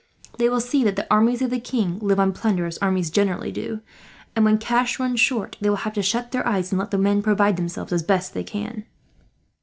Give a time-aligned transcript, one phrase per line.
[0.39, 3.51] They will see that the armies of the king live on plunder, as armies generally
[3.51, 3.81] do;
[4.35, 6.97] and when cash runs short, they will have to shut their eyes and let the
[6.97, 8.85] men provide themselves as best they can."